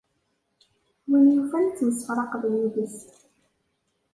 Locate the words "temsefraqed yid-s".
1.77-2.97